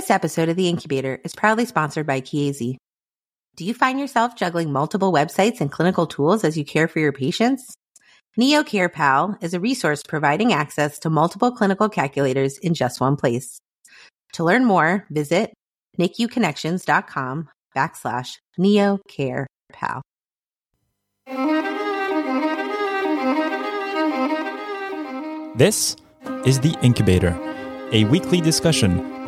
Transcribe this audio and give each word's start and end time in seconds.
This 0.00 0.10
episode 0.10 0.48
of 0.48 0.56
The 0.56 0.66
Incubator 0.66 1.20
is 1.24 1.34
proudly 1.34 1.66
sponsored 1.66 2.06
by 2.06 2.22
Chiesi. 2.22 2.76
Do 3.54 3.66
you 3.66 3.74
find 3.74 4.00
yourself 4.00 4.34
juggling 4.34 4.72
multiple 4.72 5.12
websites 5.12 5.60
and 5.60 5.70
clinical 5.70 6.06
tools 6.06 6.42
as 6.42 6.56
you 6.56 6.64
care 6.64 6.88
for 6.88 7.00
your 7.00 7.12
patients? 7.12 7.74
Neo 8.34 8.62
Care 8.62 8.90
is 9.42 9.52
a 9.52 9.60
resource 9.60 10.02
providing 10.02 10.54
access 10.54 10.98
to 11.00 11.10
multiple 11.10 11.52
clinical 11.52 11.90
calculators 11.90 12.56
in 12.56 12.72
just 12.72 12.98
one 12.98 13.14
place. 13.14 13.58
To 14.32 14.42
learn 14.42 14.64
more, 14.64 15.04
visit 15.10 15.52
NICUconnections.com 15.98 17.50
backslash 17.76 18.38
Neo 18.56 19.00
Care 19.06 19.46
This 25.56 25.94
is 26.46 26.60
The 26.60 26.74
Incubator, 26.80 27.38
a 27.92 28.04
weekly 28.04 28.40
discussion 28.40 29.09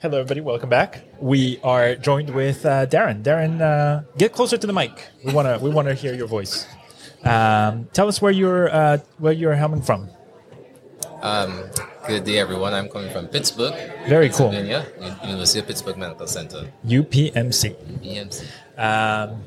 Hello, 0.00 0.18
everybody. 0.18 0.40
Welcome 0.40 0.70
back. 0.70 1.04
We 1.20 1.60
are 1.62 1.94
joined 1.94 2.30
with 2.30 2.64
uh, 2.64 2.86
Darren. 2.86 3.22
Darren, 3.22 3.60
uh, 3.60 4.02
get 4.16 4.32
closer 4.32 4.56
to 4.56 4.66
the 4.66 4.72
mic. 4.72 4.92
We 5.24 5.34
wanna 5.34 5.58
we 5.58 5.68
wanna 5.68 5.92
hear 5.92 6.14
your 6.14 6.26
voice. 6.26 6.66
Um, 7.22 7.86
tell 7.92 8.08
us 8.08 8.22
where 8.22 8.32
you're 8.32 8.74
uh, 8.74 8.98
where 9.18 9.34
you're 9.34 9.54
coming 9.56 9.82
from. 9.82 10.08
Um, 11.20 11.64
good 12.06 12.24
day, 12.24 12.38
everyone. 12.38 12.72
I'm 12.72 12.88
coming 12.88 13.12
from 13.12 13.28
Pittsburgh, 13.28 13.74
Very 14.08 14.30
cool. 14.30 14.54
University 14.54 15.58
of 15.60 15.66
Pittsburgh 15.66 15.98
Medical 15.98 16.26
Center, 16.26 16.72
UPMC. 16.86 17.76
BMC. 18.00 18.46
Um, 18.78 19.42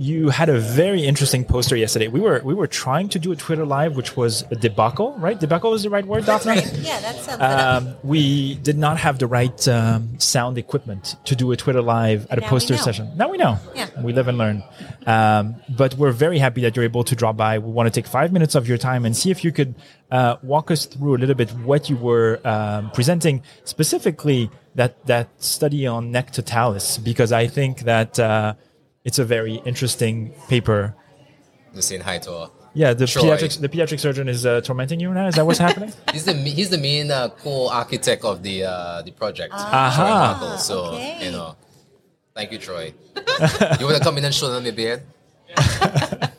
you 0.00 0.30
had 0.30 0.48
a 0.48 0.58
very 0.58 1.02
interesting 1.04 1.44
poster 1.44 1.76
yesterday. 1.76 2.08
We 2.08 2.20
were 2.20 2.40
we 2.42 2.54
were 2.54 2.66
trying 2.66 3.10
to 3.10 3.18
do 3.18 3.32
a 3.32 3.36
Twitter 3.36 3.66
live, 3.66 3.96
which 3.96 4.16
was 4.16 4.44
a 4.50 4.56
debacle, 4.56 5.12
right? 5.18 5.38
Debacle 5.38 5.74
is 5.74 5.82
the 5.82 5.90
right 5.90 6.06
word, 6.06 6.24
Daphna. 6.24 6.56
Yeah, 6.82 7.00
that 7.00 7.16
sounds 7.16 7.42
Um, 7.42 7.96
we 8.02 8.54
did 8.54 8.78
not 8.78 8.96
have 8.96 9.18
the 9.18 9.26
right 9.26 9.68
um, 9.68 10.18
sound 10.18 10.56
equipment 10.56 11.16
to 11.26 11.36
do 11.36 11.52
a 11.52 11.56
Twitter 11.56 11.82
live 11.82 12.26
at 12.30 12.38
a 12.38 12.40
now 12.40 12.46
we 12.46 12.50
poster 12.50 12.78
session. 12.78 13.12
Now 13.14 13.28
we 13.28 13.36
know. 13.36 13.58
Yeah. 13.74 13.88
We 14.00 14.14
live 14.14 14.28
and 14.28 14.38
learn. 14.38 14.62
Um, 15.06 15.56
but 15.68 15.94
we're 15.96 16.12
very 16.12 16.38
happy 16.38 16.62
that 16.62 16.76
you're 16.76 16.86
able 16.86 17.04
to 17.04 17.14
drop 17.14 17.36
by. 17.36 17.58
We 17.58 17.70
want 17.70 17.86
to 17.86 18.00
take 18.00 18.06
five 18.06 18.32
minutes 18.32 18.54
of 18.54 18.66
your 18.66 18.78
time 18.78 19.04
and 19.04 19.14
see 19.14 19.30
if 19.30 19.44
you 19.44 19.52
could 19.52 19.74
uh, 20.10 20.36
walk 20.42 20.70
us 20.70 20.86
through 20.86 21.16
a 21.16 21.18
little 21.18 21.34
bit 21.34 21.50
what 21.50 21.90
you 21.90 21.96
were 21.98 22.40
um, 22.44 22.90
presenting, 22.92 23.42
specifically 23.64 24.50
that 24.76 25.04
that 25.06 25.28
study 25.42 25.86
on 25.86 26.10
NEC 26.10 26.30
totalis, 26.32 26.96
because 26.96 27.32
I 27.32 27.48
think 27.48 27.80
that 27.80 28.18
uh, 28.18 28.54
it's 29.04 29.18
a 29.18 29.24
very 29.24 29.56
interesting 29.64 30.32
paper. 30.48 30.94
The 31.74 31.82
St. 31.82 32.02
Hi 32.02 32.18
to 32.18 32.30
her. 32.30 32.50
Yeah, 32.72 32.94
the 32.94 33.06
Troy. 33.06 33.22
pediatric 33.22 33.60
the 33.60 33.68
pediatric 33.68 33.98
surgeon 33.98 34.28
is 34.28 34.46
uh, 34.46 34.60
tormenting 34.60 35.00
you 35.00 35.12
now. 35.12 35.26
Is 35.26 35.34
that 35.34 35.44
what's 35.44 35.58
happening? 35.58 35.92
He's 36.12 36.24
the 36.24 36.34
he's 36.34 36.70
the 36.70 36.78
main 36.78 37.10
uh, 37.10 37.28
co-architect 37.30 38.24
of 38.24 38.42
the 38.42 38.64
uh, 38.64 39.02
the 39.02 39.10
project. 39.10 39.52
Aha. 39.54 40.38
Troy 40.38 40.48
Buckle. 40.48 40.58
So 40.58 40.84
okay. 40.94 41.24
you 41.24 41.32
know, 41.32 41.56
thank 42.34 42.52
you, 42.52 42.58
Troy. 42.58 42.94
you 43.16 43.86
want 43.86 43.96
to 43.96 44.02
come 44.02 44.18
in 44.18 44.24
and 44.24 44.34
show 44.34 44.52
them 44.52 44.64
your 44.64 44.74
beard? 44.74 45.02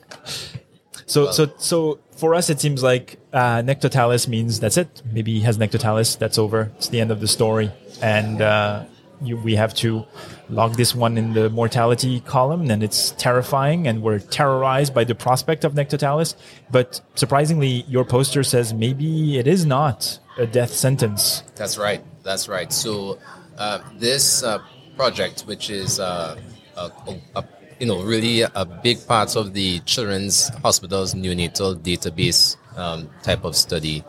So, 1.11 1.29
so, 1.31 1.51
so 1.57 1.99
for 2.15 2.33
us, 2.33 2.49
it 2.49 2.61
seems 2.61 2.81
like 2.81 3.19
uh, 3.33 3.61
NEC 3.61 3.81
totalis 3.81 4.29
means 4.29 4.61
that's 4.61 4.77
it. 4.77 5.01
Maybe 5.11 5.33
he 5.33 5.41
has 5.41 5.57
NEC 5.57 5.71
totalis. 5.71 6.15
That's 6.15 6.37
over. 6.37 6.71
It's 6.77 6.87
the 6.87 7.01
end 7.01 7.11
of 7.11 7.19
the 7.19 7.27
story, 7.27 7.69
and 8.01 8.41
uh, 8.41 8.85
you, 9.21 9.37
we 9.37 9.55
have 9.55 9.73
to 9.75 10.05
log 10.49 10.75
this 10.75 10.95
one 10.95 11.17
in 11.17 11.33
the 11.33 11.49
mortality 11.49 12.21
column, 12.21 12.69
and 12.69 12.83
it's 12.83 13.11
terrifying, 13.11 13.87
and 13.87 14.01
we're 14.01 14.19
terrorized 14.19 14.93
by 14.93 15.03
the 15.03 15.15
prospect 15.15 15.63
of 15.63 15.75
NEC 15.75 15.89
totalis. 15.89 16.35
But 16.71 17.01
surprisingly, 17.15 17.85
your 17.87 18.05
poster 18.05 18.43
says 18.43 18.73
maybe 18.73 19.37
it 19.37 19.47
is 19.47 19.65
not 19.65 20.19
a 20.37 20.45
death 20.45 20.71
sentence. 20.71 21.43
That's 21.55 21.77
right. 21.77 22.03
That's 22.23 22.47
right. 22.47 22.71
So 22.71 23.19
uh, 23.57 23.79
this 23.97 24.43
uh, 24.43 24.59
project, 24.95 25.41
which 25.41 25.69
is 25.69 25.99
uh, 25.99 26.39
a, 26.77 26.91
a, 27.35 27.43
you 27.79 27.87
know 27.87 28.03
really 28.03 28.41
a 28.41 28.65
big 28.65 29.05
part 29.07 29.35
of 29.35 29.53
the 29.53 29.79
Children's 29.81 30.49
Hospitals 30.61 31.13
neonatal 31.13 31.77
database 31.77 32.57
um, 32.77 33.09
type 33.23 33.43
of 33.43 33.55
study, 33.55 34.03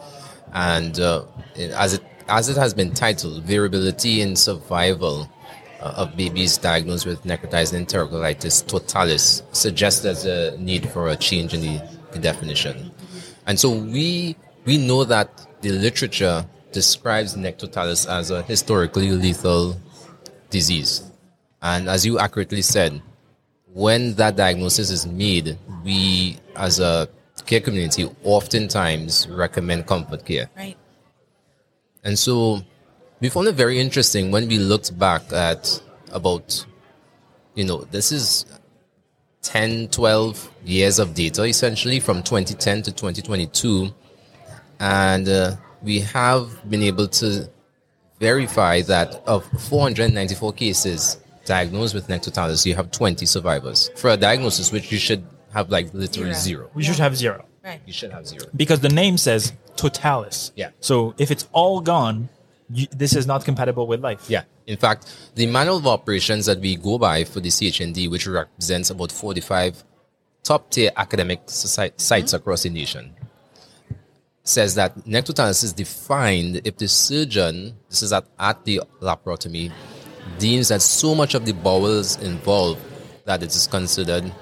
and 0.53 0.99
uh, 1.01 1.25
as 1.57 1.95
it 1.95 2.03
as 2.29 2.49
it 2.49 2.57
has 2.57 2.75
been 2.75 2.93
titled, 2.93 3.43
variability 3.45 4.21
in 4.21 4.37
survival 4.37 5.29
uh, 5.81 5.95
of 5.97 6.17
babies 6.17 6.59
diagnosed 6.59 7.07
with 7.07 7.23
necrotizing 7.25 7.85
enterocolitis 7.85 8.67
totalis 8.67 9.43
suggests 9.53 10.01
there's 10.03 10.25
a 10.25 10.57
need 10.59 10.89
for 10.91 11.09
a 11.09 11.17
change 11.17 11.55
in 11.55 11.61
the, 11.61 11.83
the 12.13 12.19
definition. 12.19 12.91
And 13.47 13.59
so 13.59 13.71
we 13.71 14.37
we 14.65 14.79
know 14.79 15.05
that 15.05 15.47
the 15.61 15.71
literature 15.71 16.47
describes 16.71 17.37
NEC 17.37 17.59
totalis 17.59 18.07
as 18.07 18.31
a 18.31 18.43
historically 18.43 19.11
lethal 19.11 19.77
disease. 20.51 21.03
And 21.61 21.89
as 21.89 22.07
you 22.07 22.19
accurately 22.19 22.63
said, 22.63 23.03
when 23.73 24.15
that 24.15 24.37
diagnosis 24.37 24.91
is 24.91 25.07
made, 25.07 25.59
we 25.85 26.39
as 26.57 26.79
a 26.79 27.09
care 27.47 27.61
community 27.61 28.09
oftentimes 28.23 29.27
recommend 29.29 29.87
comfort 29.87 30.25
care. 30.25 30.49
Right. 30.57 30.77
And 32.05 32.19
so 32.19 32.63
we 33.21 33.29
found 33.29 33.49
it 33.49 33.55
very 33.55 33.79
interesting 33.79 34.31
when 34.31 34.49
we 34.49 34.59
looked 34.59 34.99
back 34.99 35.33
at 35.33 35.81
about, 36.13 36.65
you 37.55 37.65
know, 37.65 37.83
this 37.91 38.11
is 38.11 38.45
10, 39.43 39.89
12 39.89 40.51
years 40.65 40.99
of 40.99 41.15
data 41.15 41.45
essentially 41.45 42.01
from 42.01 42.23
2010 42.23 42.83
to 42.83 42.93
2022. 42.93 43.95
And 44.81 45.29
uh, 45.29 45.57
we 45.83 46.01
have 46.01 46.69
been 46.69 46.83
able 46.83 47.09
to 47.09 47.49
verify 48.19 48.83
that 48.83 49.23
of 49.27 49.45
494 49.69 50.53
cases 50.55 51.19
diagnosed 51.45 51.95
with 51.95 52.09
NEC 52.09 52.23
totalis, 52.23 52.65
you 52.65 52.75
have 52.75 52.91
20 52.93 53.27
survivors. 53.27 53.91
For 53.97 54.11
a 54.11 54.17
diagnosis, 54.17 54.71
which 54.71 54.93
you 54.93 54.99
should 54.99 55.25
have 55.53 55.71
like 55.71 55.93
literally 55.93 56.35
Zero. 56.35 56.63
zero. 56.63 56.71
We 56.75 56.85
should 56.85 56.99
have 56.99 57.17
zero 57.17 57.45
Right. 57.65 57.81
You 57.87 57.93
should 57.93 58.11
have 58.11 58.27
zero. 58.27 58.47
because 58.57 58.81
the 58.81 58.89
name 58.89 59.17
says 59.17 59.53
totalis. 59.77 60.53
Yeah. 60.57 60.71
So 60.81 61.15
if 61.19 61.31
it's 61.31 61.49
all 61.53 61.81
gone, 61.81 62.29
you, 62.71 62.87
this 62.91 63.15
is 63.15 63.27
not 63.27 63.45
compatible 63.45 63.87
with 63.87 64.01
life. 64.01 64.29
Yeah. 64.29 64.45
In 64.67 64.77
fact, 64.77 65.31
the 65.35 65.47
manual 65.47 65.77
of 65.77 65.87
operations 65.87 66.47
that 66.47 66.59
we 66.59 66.77
go 66.77 66.99
by 66.99 67.25
for 67.25 67.41
the 67.41 67.49
CHND, 67.49 68.11
which 68.11 68.27
represents 68.27 68.91
about 68.91 69.13
45 69.13 69.85
top 70.43 70.71
tier 70.71 70.91
academic 70.97 71.47
soci- 71.47 71.93
sites 72.01 72.33
mm-hmm. 72.33 72.37
across 72.37 72.63
the 72.63 72.71
nation, 72.71 73.15
says 74.45 74.75
that 74.75 75.07
NEC 75.07 75.25
totalis 75.27 75.63
is 75.63 75.73
defined 75.73 76.63
if 76.65 76.77
the 76.77 76.89
surgeon, 76.89 77.75
this 77.89 78.03
is 78.03 78.13
at, 78.13 78.25
at 78.39 78.65
the 78.65 78.81
laparotomy, 79.01 79.73
deems 80.39 80.69
that 80.69 80.83
so 80.83 81.15
much 81.15 81.35
of 81.35 81.45
the 81.45 81.53
bowels 81.53 82.21
involved 82.23 82.81
that 83.25 83.43
it 83.43 83.55
is 83.55 83.67
considered 83.67 84.33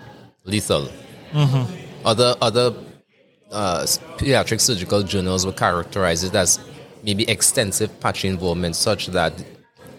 lethal. 0.44 0.88
Mm-hmm. 1.32 2.06
Other 2.06 2.34
other 2.40 2.74
uh, 3.50 3.82
pediatric 4.16 4.60
surgical 4.60 5.02
journals 5.02 5.44
will 5.44 5.52
characterize 5.52 6.24
it 6.24 6.34
as 6.34 6.58
maybe 7.02 7.28
extensive 7.28 7.98
patchy 8.00 8.28
involvement 8.28 8.76
such 8.76 9.08
that 9.08 9.32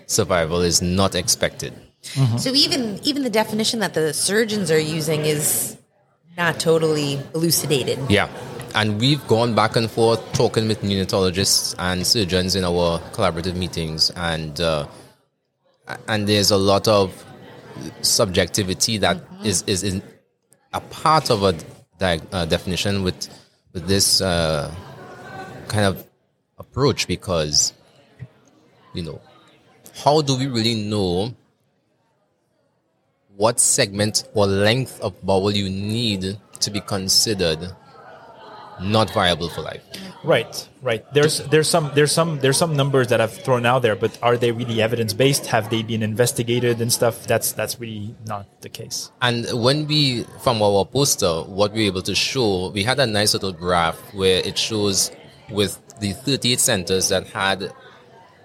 survival 0.06 0.62
is 0.62 0.82
not 0.82 1.16
expected. 1.16 1.74
So 2.38 2.50
even 2.54 3.00
even 3.04 3.24
the 3.24 3.30
definition 3.30 3.80
that 3.80 3.94
the 3.94 4.14
surgeons 4.14 4.72
are 4.72 4.80
using 4.80 5.22
is 5.26 5.78
not 6.36 6.60
totally 6.60 7.22
elucidated. 7.36 8.00
Yeah. 8.10 8.28
And 8.74 9.00
we've 9.00 9.26
gone 9.28 9.54
back 9.54 9.76
and 9.76 9.92
forth 9.92 10.20
talking 10.34 10.68
with 10.68 10.82
neonatologists 10.82 11.76
and 11.78 12.08
surgeons 12.08 12.56
in 12.56 12.64
our 12.64 13.00
collaborative 13.12 13.56
meetings. 13.56 14.10
And 14.16 14.60
uh, 14.60 14.88
and 16.08 16.28
there's 16.28 16.50
a 16.50 16.58
lot 16.58 16.88
of 16.88 17.24
subjectivity 18.02 18.98
that 18.98 19.22
is 19.44 19.64
is 19.68 19.84
in 19.84 20.02
a 20.74 20.82
part 20.82 21.30
of 21.30 21.44
a 21.44 21.54
di- 22.02 22.20
uh, 22.34 22.46
definition 22.46 23.04
with 23.06 23.30
with 23.74 23.86
this 23.88 24.20
uh, 24.22 24.74
kind 25.70 25.86
of 25.86 26.04
approach 26.58 27.08
because 27.08 27.74
you 28.94 29.04
know 29.04 29.22
how 30.04 30.22
do 30.22 30.36
we 30.36 30.48
really 30.48 30.76
know 30.90 31.34
what 33.38 33.60
segment 33.60 34.26
or 34.34 34.46
length 34.48 35.00
of 35.02 35.14
bowel 35.22 35.52
you 35.52 35.70
need 35.70 36.38
to 36.60 36.70
be 36.72 36.82
considered 36.82 37.62
not 38.82 39.10
viable 39.12 39.50
for 39.50 39.62
life 39.62 39.82
Right, 40.24 40.70
right. 40.84 41.04
There's 41.14 41.40
there's 41.50 41.68
some 41.68 41.92
there's 41.96 42.12
some 42.12 42.40
there's 42.40 42.58
some 42.58 42.78
numbers 42.78 43.08
that 43.08 43.20
I've 43.20 43.34
thrown 43.34 43.66
out 43.66 43.82
there, 43.82 43.96
but 43.96 44.20
are 44.22 44.38
they 44.38 44.52
really 44.52 44.80
evidence 44.80 45.14
based? 45.14 45.48
Have 45.48 45.72
they 45.72 45.82
been 45.82 46.04
investigated 46.04 46.80
and 46.80 46.94
stuff? 46.94 47.26
That's 47.26 47.54
that's 47.54 47.80
really 47.80 48.16
not 48.28 48.46
the 48.62 48.70
case. 48.70 49.12
And 49.22 49.48
when 49.52 49.88
we, 49.88 50.26
from 50.42 50.62
our 50.62 50.86
poster, 50.86 51.42
what 51.42 51.74
we 51.74 51.82
were 51.82 51.88
able 51.88 52.02
to 52.04 52.14
show, 52.14 52.70
we 52.70 52.84
had 52.84 53.00
a 53.00 53.08
nice 53.08 53.34
little 53.34 53.52
graph 53.52 53.98
where 54.14 54.46
it 54.46 54.60
shows 54.60 55.12
with 55.50 55.82
the 56.00 56.14
38 56.14 56.60
centers 56.60 57.10
that 57.10 57.26
had 57.28 57.74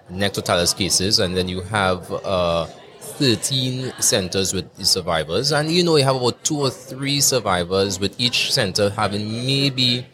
NEC 0.09 0.33
totalis 0.33 0.73
cases, 0.73 1.19
and 1.19 1.37
then 1.37 1.47
you 1.47 1.61
have 1.61 2.11
uh, 2.11 2.65
13 2.65 3.93
centers 3.99 4.51
with 4.51 4.83
survivors. 4.83 5.51
And 5.51 5.71
you 5.71 5.83
know, 5.83 5.95
you 5.95 6.05
have 6.05 6.15
about 6.15 6.43
two 6.43 6.57
or 6.57 6.71
three 6.71 7.21
survivors 7.21 7.99
with 7.99 8.19
each 8.19 8.51
center 8.51 8.89
having 8.89 9.29
maybe 9.45 10.07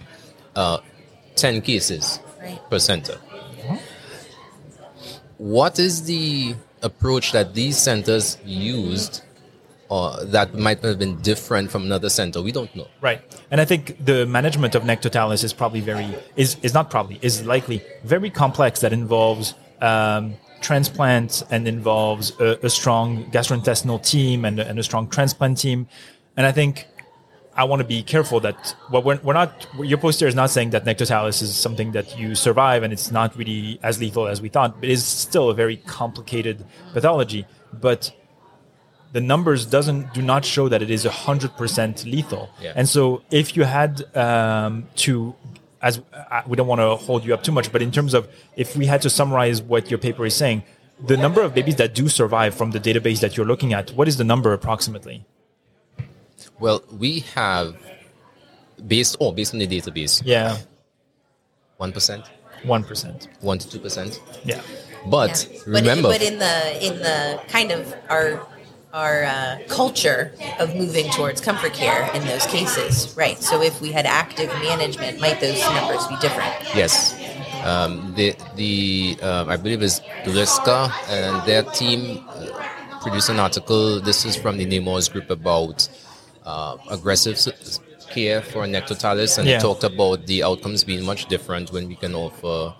uh, 0.56 0.78
10 1.36 1.62
cases 1.62 2.20
Right. 2.42 2.60
per 2.70 2.80
center. 2.80 3.18
What 5.38 5.80
is 5.80 6.04
the 6.04 6.56
approach 6.82 7.32
that 7.32 7.54
these 7.54 7.78
centers 7.78 8.38
used 8.46 9.22
or 9.90 10.24
that 10.26 10.54
might 10.54 10.82
have 10.84 11.00
been 11.00 11.18
different 11.22 11.72
from 11.72 11.84
another 11.84 12.10
center? 12.10 12.42
We 12.42 12.52
don't 12.52 12.74
know. 12.76 12.88
Right, 13.02 13.22
and 13.52 13.60
I 13.60 13.66
think 13.66 14.04
the 14.04 14.26
management 14.26 14.76
of 14.76 14.86
NEC 14.86 15.02
totalis 15.02 15.44
is 15.44 15.54
probably 15.54 15.82
very 15.82 16.08
is 16.36 16.58
is 16.62 16.74
not 16.74 16.90
probably 16.90 17.20
is 17.22 17.46
likely 17.46 17.84
very 18.04 18.30
complex. 18.30 18.80
That 18.82 18.94
involves 18.94 19.54
um, 19.82 20.36
transplants 20.62 21.44
and 21.50 21.68
involves 21.68 22.32
a, 22.40 22.58
a 22.66 22.70
strong 22.70 23.26
gastrointestinal 23.32 24.02
team 24.06 24.46
and, 24.46 24.60
and 24.60 24.80
a 24.80 24.84
strong 24.84 25.08
transplant 25.10 25.58
team. 25.58 25.88
And 26.38 26.46
I 26.48 26.52
think 26.52 26.88
I 27.56 27.66
want 27.66 27.82
to 27.82 27.88
be 27.88 28.02
careful 28.04 28.40
that 28.42 28.76
well, 28.92 29.04
we're, 29.04 29.20
we're 29.24 29.34
not 29.34 29.68
your 29.80 29.98
poster 30.00 30.28
is 30.28 30.36
not 30.36 30.50
saying 30.50 30.72
that 30.72 30.86
NEC 30.86 30.98
totalis 30.98 31.42
is 31.42 31.56
something 31.56 31.92
that 31.92 32.18
you 32.18 32.36
survive 32.36 32.84
and 32.84 32.92
it's 32.92 33.12
not 33.12 33.36
really 33.38 33.80
as 33.84 34.00
lethal 34.00 34.28
as 34.28 34.42
we 34.42 34.50
thought. 34.50 34.76
But 34.80 34.86
it 34.90 34.94
is 34.94 35.06
still 35.06 35.50
a 35.50 35.54
very 35.54 35.78
complicated 35.78 36.66
pathology. 36.94 37.46
But 37.72 38.12
the 39.12 39.22
numbers 39.22 39.66
doesn't 39.68 40.14
do 40.14 40.22
not 40.24 40.44
show 40.44 40.68
that 40.70 40.82
it 40.82 40.90
is 40.90 41.06
100% 41.06 42.06
lethal 42.06 42.50
Yeah. 42.60 42.74
and 42.76 42.90
so 42.90 43.22
if 43.30 43.56
you 43.56 43.64
had 43.64 44.04
um, 44.18 44.88
to 45.06 45.36
as 45.84 46.02
uh, 46.14 46.42
we 46.48 46.58
don't 46.58 46.68
want 46.68 46.82
to 46.82 46.96
hold 46.96 47.24
you 47.26 47.34
up 47.34 47.44
too 47.44 47.52
much 47.52 47.72
but 47.72 47.82
in 47.84 47.92
terms 47.92 48.14
of 48.16 48.28
if 48.56 48.76
we 48.76 48.86
had 48.88 49.02
to 49.04 49.10
summarize 49.12 49.62
what 49.62 49.92
your 49.92 50.00
paper 50.00 50.26
is 50.26 50.36
saying 50.36 50.64
the 51.06 51.18
number 51.18 51.42
of 51.42 51.54
babies 51.54 51.76
that 51.76 51.94
do 51.94 52.10
survive 52.10 52.56
from 52.56 52.72
the 52.72 52.80
database 52.80 53.20
that 53.20 53.38
you're 53.38 53.46
looking 53.46 53.72
at 53.74 53.92
what 53.92 54.08
is 54.08 54.18
the 54.18 54.24
number 54.24 54.52
approximately 54.54 55.26
Well, 56.64 56.82
we 56.98 57.28
have 57.36 57.76
based 58.88 59.18
oh 59.20 59.34
based 59.34 59.54
on 59.54 59.60
the 59.60 59.68
database, 59.68 60.22
yeah 60.24 60.56
one 61.76 61.92
percent, 61.92 62.24
1% 62.64 63.28
one 63.42 63.58
to 63.60 63.68
two 63.70 63.80
percent. 63.80 64.22
yeah 64.46 64.62
But 65.06 65.34
Yeah. 65.52 65.60
remember, 65.68 66.08
but, 66.08 66.20
but 66.20 66.32
in 66.32 66.40
the 66.40 66.56
in 66.88 66.94
the 67.08 67.20
kind 67.50 67.70
of 67.76 67.94
our 68.08 68.48
our 68.94 69.26
uh, 69.26 69.60
culture 69.68 70.32
of 70.62 70.74
moving 70.76 71.12
towards 71.12 71.42
comfort 71.42 71.74
care 71.74 72.10
in 72.16 72.24
those 72.32 72.46
cases, 72.46 73.14
right? 73.18 73.38
So 73.44 73.62
if 73.62 73.82
we 73.82 73.92
had 73.92 74.06
active 74.06 74.48
management, 74.72 75.20
might 75.20 75.42
those 75.42 75.60
numbers 75.78 76.08
be 76.08 76.16
different? 76.24 76.54
Yes. 76.82 77.12
Um, 77.70 78.14
the 78.16 78.28
the 78.56 79.18
um, 79.22 79.50
I 79.50 79.58
believe 79.58 79.84
is 79.84 80.00
Duriska 80.24 80.78
and 81.10 81.34
their 81.46 81.64
team 81.80 82.24
uh, 82.30 83.02
produced 83.04 83.28
an 83.28 83.40
article. 83.48 84.00
This 84.00 84.24
is 84.24 84.38
from 84.38 84.56
the 84.56 84.66
Nemours 84.66 85.10
group 85.12 85.30
about 85.30 85.90
uh, 86.46 86.78
aggressive 86.90 87.38
care 88.12 88.42
for 88.42 88.66
NEC 88.68 88.86
totalis, 88.88 89.38
and 89.38 89.48
Yeah. 89.48 89.58
they 89.58 89.62
talked 89.62 89.84
about 89.84 90.28
the 90.28 90.44
outcomes 90.44 90.84
being 90.84 91.04
much 91.04 91.26
different 91.28 91.72
when 91.72 91.88
we 91.88 91.96
can 91.96 92.14
offer 92.16 92.74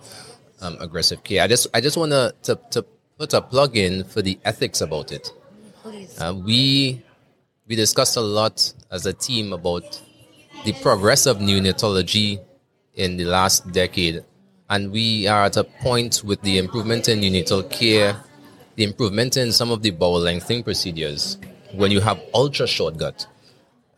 um, 0.60 0.76
aggressive 0.80 1.22
care. 1.24 1.42
I 1.42 1.46
just 1.46 1.66
I 1.74 1.80
just 1.80 1.96
want 1.96 2.12
to 2.12 2.34
to 2.70 2.84
put 3.18 3.32
a 3.34 3.40
plug 3.40 3.76
in 3.76 4.04
for 4.04 4.22
the 4.22 4.38
ethics 4.44 4.80
about 4.80 5.12
it. 5.12 5.30
Please. 5.82 6.18
Uh, 6.20 6.34
we 6.34 7.02
we 7.68 7.76
discussed 7.76 8.16
a 8.16 8.20
lot 8.20 8.72
as 8.90 9.06
a 9.06 9.12
team 9.12 9.52
about 9.52 10.00
the 10.64 10.72
progress 10.82 11.26
of 11.26 11.38
neonatology 11.38 12.38
in 12.94 13.16
the 13.16 13.24
last 13.24 13.70
decade, 13.72 14.24
and 14.70 14.90
we 14.92 15.26
are 15.26 15.44
at 15.44 15.56
a 15.56 15.64
point 15.64 16.22
with 16.24 16.40
the 16.42 16.58
improvement 16.58 17.08
in 17.08 17.20
neonatal 17.20 17.68
care, 17.70 18.16
the 18.76 18.84
improvement 18.84 19.36
in 19.36 19.52
some 19.52 19.70
of 19.70 19.82
the 19.82 19.90
bowel 19.90 20.20
lengthening 20.20 20.62
procedures. 20.62 21.38
When 21.72 21.90
you 21.90 22.00
have 22.00 22.20
ultra 22.32 22.66
short 22.68 22.96
gut, 22.96 23.26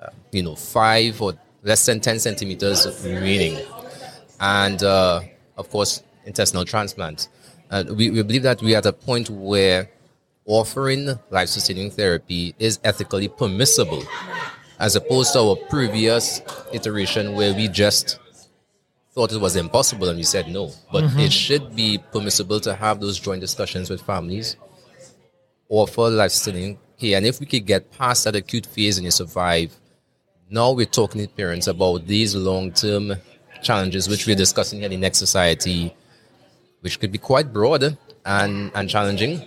uh, 0.01 0.09
you 0.33 0.43
know, 0.43 0.55
five 0.55 1.21
or 1.21 1.35
less 1.63 1.87
than 1.87 2.01
ten 2.01 2.19
centimeters 2.19 2.87
remaining, 3.05 3.59
and 4.41 4.83
uh, 4.83 5.21
of 5.57 5.71
course 5.71 6.03
intestinal 6.25 6.65
transplant. 6.65 7.29
Uh, 7.71 7.85
we, 7.89 8.11
we 8.11 8.23
believe 8.23 8.43
that 8.43 8.61
we 8.63 8.75
are 8.75 8.79
at 8.79 8.87
a 8.87 8.93
point 8.93 9.29
where 9.31 9.89
offering 10.45 11.19
life 11.31 11.49
sustaining 11.49 11.91
therapy 11.91 12.55
is 12.59 12.79
ethically 12.85 13.29
permissible, 13.29 14.03
as 14.79 14.95
opposed 14.97 15.33
to 15.33 15.41
our 15.41 15.57
previous 15.69 16.43
iteration 16.73 17.35
where 17.35 17.55
we 17.55 17.69
just 17.69 18.19
thought 19.13 19.33
it 19.33 19.41
was 19.41 19.57
impossible 19.57 20.09
and 20.09 20.19
we 20.19 20.23
said 20.23 20.47
no. 20.49 20.71
But 20.93 21.05
it 21.19 21.33
should 21.33 21.75
be 21.75 21.99
permissible 22.13 22.61
to 22.61 22.75
have 22.75 23.01
those 23.01 23.19
joint 23.19 23.41
discussions 23.41 23.91
with 23.91 24.03
families, 24.03 24.57
offer 25.69 26.11
life 26.11 26.31
sustaining 26.31 26.79
care, 26.99 27.17
and 27.17 27.27
if 27.27 27.41
we 27.41 27.47
could 27.47 27.67
get 27.67 27.91
past 27.93 28.25
that 28.25 28.37
acute 28.37 28.67
phase 28.67 28.99
and 28.99 29.05
you 29.05 29.11
survive, 29.11 29.75
now 30.51 30.73
we're 30.73 30.87
talking 30.87 31.21
to 31.21 31.29
parents 31.29 31.67
about 31.67 32.07
these 32.07 32.35
long 32.35 32.73
term 32.73 33.15
challenges 33.63 34.09
which 34.09 34.27
we're 34.27 34.37
discussing 34.37 34.81
here 34.81 34.91
in 34.91 35.01
NEC 35.01 35.15
Society, 35.15 35.95
which 36.81 37.01
could 37.01 37.11
be 37.11 37.19
quite 37.19 37.53
broad 37.53 37.97
and, 38.25 38.71
and 38.75 38.89
challenging 38.89 39.45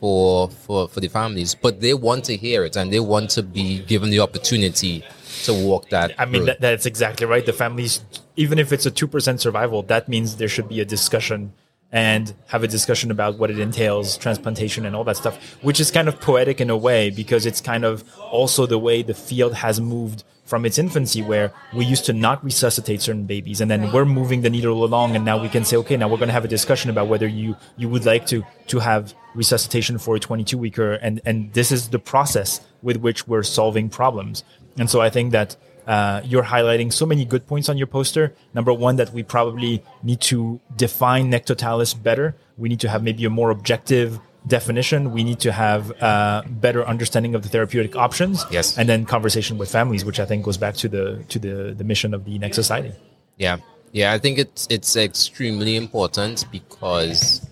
for, 0.00 0.50
for, 0.50 0.88
for 0.88 1.00
the 1.00 1.08
families. 1.08 1.54
But 1.54 1.80
they 1.80 1.94
want 1.94 2.24
to 2.26 2.36
hear 2.36 2.64
it 2.64 2.76
and 2.76 2.92
they 2.92 3.00
want 3.00 3.30
to 3.30 3.42
be 3.42 3.80
given 3.80 4.10
the 4.10 4.20
opportunity 4.20 5.04
to 5.44 5.54
walk 5.54 5.88
that. 5.90 6.14
I 6.18 6.26
mean, 6.26 6.44
that, 6.46 6.60
that's 6.60 6.86
exactly 6.86 7.26
right. 7.26 7.44
The 7.44 7.52
families, 7.52 8.02
even 8.36 8.58
if 8.58 8.72
it's 8.72 8.84
a 8.84 8.90
2% 8.90 9.40
survival, 9.40 9.82
that 9.84 10.08
means 10.08 10.36
there 10.36 10.48
should 10.48 10.68
be 10.68 10.80
a 10.80 10.84
discussion 10.84 11.52
and 11.92 12.34
have 12.46 12.62
a 12.62 12.68
discussion 12.68 13.10
about 13.10 13.38
what 13.38 13.50
it 13.50 13.58
entails, 13.58 14.16
transplantation 14.16 14.86
and 14.86 14.96
all 14.96 15.04
that 15.04 15.16
stuff, 15.16 15.36
which 15.62 15.78
is 15.78 15.90
kind 15.90 16.08
of 16.08 16.18
poetic 16.20 16.60
in 16.60 16.70
a 16.70 16.76
way 16.76 17.10
because 17.10 17.44
it's 17.44 17.60
kind 17.60 17.84
of 17.84 18.02
also 18.18 18.64
the 18.64 18.78
way 18.78 19.02
the 19.02 19.14
field 19.14 19.54
has 19.54 19.78
moved 19.78 20.24
from 20.52 20.66
its 20.66 20.76
infancy 20.76 21.22
where 21.22 21.50
we 21.72 21.82
used 21.82 22.04
to 22.04 22.12
not 22.12 22.44
resuscitate 22.44 23.00
certain 23.00 23.24
babies 23.24 23.62
and 23.62 23.70
then 23.70 23.90
we're 23.90 24.04
moving 24.04 24.42
the 24.42 24.50
needle 24.50 24.84
along 24.84 25.16
and 25.16 25.24
now 25.24 25.40
we 25.40 25.48
can 25.48 25.64
say 25.64 25.78
okay 25.78 25.96
now 25.96 26.06
we're 26.06 26.18
going 26.18 26.28
to 26.28 26.38
have 26.40 26.44
a 26.44 26.54
discussion 26.58 26.90
about 26.90 27.08
whether 27.08 27.26
you 27.26 27.56
you 27.78 27.88
would 27.88 28.04
like 28.04 28.26
to 28.26 28.44
to 28.66 28.78
have 28.78 29.14
resuscitation 29.34 29.96
for 29.96 30.14
a 30.14 30.20
22 30.20 30.58
weeker 30.58 30.92
and 31.06 31.22
and 31.24 31.50
this 31.54 31.72
is 31.72 31.88
the 31.88 31.98
process 31.98 32.60
with 32.82 32.98
which 32.98 33.26
we're 33.26 33.42
solving 33.42 33.88
problems 33.88 34.44
and 34.78 34.90
so 34.90 35.00
i 35.00 35.08
think 35.08 35.32
that 35.32 35.56
uh, 35.86 36.20
you're 36.30 36.48
highlighting 36.56 36.92
so 36.92 37.06
many 37.06 37.24
good 37.24 37.44
points 37.48 37.68
on 37.68 37.76
your 37.76 37.88
poster. 37.88 38.32
Number 38.54 38.72
one, 38.72 38.94
that 38.96 39.12
we 39.12 39.24
probably 39.24 39.82
need 40.04 40.20
to 40.30 40.60
define 40.76 41.28
NEC 41.28 41.44
totalis 41.44 41.92
better. 41.92 42.36
We 42.56 42.68
need 42.68 42.78
to 42.80 42.88
have 42.88 43.02
maybe 43.02 43.24
a 43.24 43.30
more 43.30 43.50
objective 43.50 44.20
definition. 44.46 45.12
We 45.12 45.24
need 45.24 45.40
to 45.40 45.52
have 45.52 45.92
uh, 46.02 46.42
better 46.48 46.84
understanding 46.86 47.34
of 47.34 47.42
the 47.42 47.48
therapeutic 47.48 47.96
options. 47.96 48.44
Yes. 48.50 48.76
and 48.78 48.88
then 48.88 49.04
conversation 49.04 49.58
with 49.58 49.70
families, 49.70 50.04
which 50.04 50.18
I 50.20 50.24
think 50.26 50.44
goes 50.44 50.56
back 50.58 50.74
to 50.76 50.88
the 50.88 51.24
to 51.28 51.38
the 51.38 51.74
the 51.76 51.84
mission 51.84 52.14
of 52.14 52.24
the 52.24 52.38
NEC 52.38 52.54
Society. 52.54 52.92
Yeah, 53.36 53.58
yeah. 53.92 54.12
I 54.12 54.18
think 54.18 54.38
it's 54.38 54.66
it's 54.70 54.96
extremely 54.96 55.76
important 55.76 56.44
because 56.50 57.46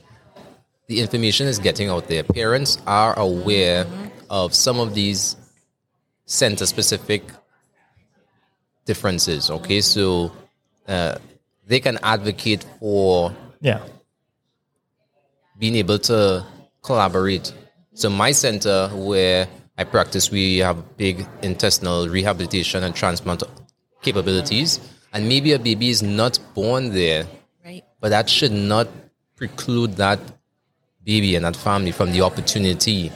the 0.88 1.00
information 1.00 1.46
is 1.46 1.58
getting 1.58 1.88
out 1.88 2.08
there. 2.08 2.22
Parents 2.24 2.78
are 2.86 3.16
aware 3.18 3.86
of 4.28 4.54
some 4.54 4.80
of 4.80 4.94
these 4.94 5.36
center 6.26 6.66
specific 6.66 7.22
differences. 8.84 9.50
Okay, 9.50 9.80
so 9.80 10.32
uh, 10.88 11.16
they 11.66 11.80
can 11.80 11.98
advocate 12.02 12.64
for 12.80 13.32
Yeah, 13.60 13.80
being 15.58 15.76
able 15.76 15.98
to 16.00 16.44
collaborate. 16.82 17.52
So 17.94 18.08
my 18.10 18.32
center 18.32 18.88
where 18.94 19.48
I 19.76 19.84
practice, 19.84 20.30
we 20.30 20.58
have 20.58 20.96
big 20.96 21.26
intestinal 21.42 22.08
rehabilitation 22.08 22.82
and 22.84 22.94
transplant 22.94 23.42
capabilities. 24.02 24.80
And 25.12 25.28
maybe 25.28 25.52
a 25.52 25.58
baby 25.58 25.88
is 25.90 26.02
not 26.02 26.38
born 26.54 26.92
there, 26.92 27.26
Right. 27.64 27.82
but 28.00 28.10
that 28.10 28.28
should 28.30 28.52
not 28.52 28.88
preclude 29.36 29.94
that 29.96 30.20
baby 31.04 31.34
and 31.34 31.44
that 31.44 31.56
family 31.56 31.92
from 31.92 32.12
the 32.12 32.20
opportunity 32.20 33.10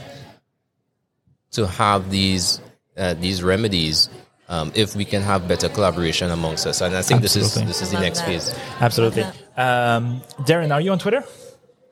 to 1.52 1.66
have 1.66 2.10
these 2.10 2.60
uh, 2.96 3.14
these 3.14 3.42
remedies 3.42 4.08
um, 4.48 4.72
if 4.74 4.94
we 4.96 5.04
can 5.04 5.22
have 5.22 5.46
better 5.48 5.68
collaboration 5.68 6.30
amongst 6.30 6.66
us. 6.66 6.80
And 6.80 6.96
I 6.96 7.02
think 7.02 7.22
Absolutely. 7.22 7.48
this 7.48 7.56
is 7.56 7.66
this 7.66 7.82
is 7.82 7.90
the 7.92 8.00
next 8.00 8.20
that. 8.20 8.26
phase. 8.26 8.54
Absolutely. 8.80 9.22
Um, 9.56 10.20
Darren, 10.40 10.72
are 10.72 10.80
you 10.80 10.90
on 10.92 10.98
Twitter? 10.98 11.22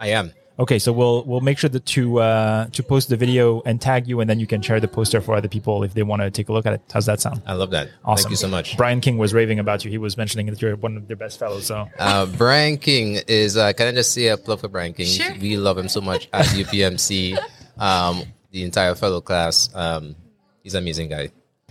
I 0.00 0.09
am. 0.09 0.33
Okay, 0.59 0.79
so 0.79 0.93
we'll 0.93 1.25
we'll 1.25 1.41
make 1.41 1.57
sure 1.59 1.71
that 1.71 1.87
to 1.87 2.21
uh, 2.21 2.67
to 2.67 2.83
post 2.83 3.09
the 3.09 3.17
video 3.17 3.63
and 3.63 3.81
tag 3.81 4.07
you, 4.07 4.21
and 4.21 4.29
then 4.29 4.39
you 4.39 4.47
can 4.47 4.61
share 4.61 4.81
the 4.81 4.87
poster 4.89 5.21
for 5.21 5.35
other 5.35 5.49
people 5.49 5.83
if 5.83 5.95
they 5.95 6.03
want 6.03 6.21
to 6.23 6.31
take 6.31 6.49
a 6.51 6.53
look 6.53 6.67
at 6.67 6.75
it. 6.75 6.83
How's 6.93 7.07
that 7.07 7.21
sound? 7.21 7.41
I 7.47 7.55
love 7.55 7.71
that. 7.71 7.89
Awesome. 8.05 8.25
Thank 8.25 8.31
you 8.33 8.37
so 8.37 8.49
much. 8.49 8.77
Brian 8.77 9.01
King 9.01 9.17
was 9.17 9.33
raving 9.33 9.59
about 9.59 9.83
you. 9.85 9.91
He 9.91 9.97
was 9.99 10.17
mentioning 10.19 10.47
that 10.47 10.61
you're 10.61 10.77
one 10.77 10.97
of 10.99 11.09
their 11.09 11.17
best 11.17 11.39
fellows. 11.39 11.67
So 11.67 11.89
Uh, 11.99 12.27
Brian 12.27 12.77
King 12.77 13.19
is, 13.27 13.57
uh, 13.57 13.73
can 13.73 13.87
I 13.89 13.93
just 13.93 14.13
say 14.13 14.29
a 14.29 14.37
plug 14.37 14.61
for 14.61 14.69
Brian 14.69 14.93
King? 14.93 15.07
Sure. 15.07 15.33
We 15.41 15.57
love 15.57 15.79
him 15.79 15.89
so 15.89 16.01
much 16.03 16.29
at 16.33 16.45
UPMC, 16.55 17.39
um, 17.79 18.23
the 18.51 18.63
entire 18.65 18.95
fellow 18.95 19.23
class. 19.23 19.71
Um, 19.75 20.15
he's 20.63 20.75
an 20.75 20.83
amazing 20.83 21.09
guy. 21.09 21.31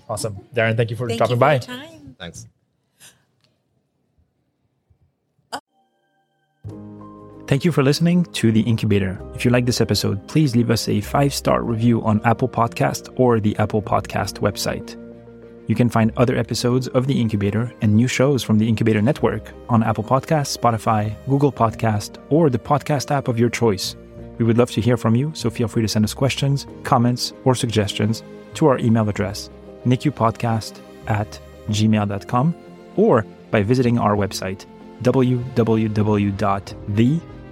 awesome, 0.09 0.37
Darren. 0.55 0.75
Thank 0.75 0.89
you 0.89 0.95
for 0.95 1.07
Thank 1.07 1.19
dropping 1.19 1.35
you 1.35 1.37
for 1.37 1.39
by. 1.39 1.53
your 1.53 1.61
time. 1.61 2.15
Thanks. 2.19 2.47
Thank 7.51 7.65
you 7.65 7.73
for 7.73 7.83
listening 7.83 8.23
to 8.31 8.49
The 8.49 8.61
Incubator. 8.61 9.21
If 9.35 9.43
you 9.43 9.51
like 9.51 9.65
this 9.65 9.81
episode, 9.81 10.25
please 10.29 10.55
leave 10.55 10.71
us 10.71 10.87
a 10.87 11.01
five 11.01 11.33
star 11.33 11.63
review 11.63 12.01
on 12.01 12.21
Apple 12.23 12.47
Podcast 12.47 13.13
or 13.19 13.41
the 13.41 13.57
Apple 13.57 13.81
Podcast 13.81 14.39
website. 14.39 14.95
You 15.67 15.75
can 15.75 15.89
find 15.89 16.13
other 16.15 16.37
episodes 16.37 16.87
of 16.87 17.07
The 17.07 17.19
Incubator 17.19 17.69
and 17.81 17.93
new 17.93 18.07
shows 18.07 18.41
from 18.41 18.57
the 18.57 18.69
Incubator 18.69 19.01
Network 19.01 19.51
on 19.67 19.83
Apple 19.83 20.05
Podcasts, 20.05 20.57
Spotify, 20.57 21.13
Google 21.27 21.51
Podcast, 21.51 22.23
or 22.29 22.49
the 22.49 22.57
podcast 22.57 23.11
app 23.11 23.27
of 23.27 23.37
your 23.37 23.49
choice. 23.49 23.97
We 24.37 24.45
would 24.45 24.57
love 24.57 24.71
to 24.71 24.79
hear 24.79 24.95
from 24.95 25.13
you, 25.17 25.33
so 25.35 25.49
feel 25.49 25.67
free 25.67 25.81
to 25.81 25.89
send 25.89 26.05
us 26.05 26.13
questions, 26.13 26.65
comments, 26.83 27.33
or 27.43 27.53
suggestions 27.53 28.23
to 28.53 28.67
our 28.67 28.79
email 28.79 29.09
address, 29.09 29.49
nicupodcast 29.85 30.79
at 31.07 31.37
gmail.com, 31.67 32.55
or 32.95 33.25
by 33.51 33.61
visiting 33.61 33.99
our 33.99 34.15
website, 34.15 34.65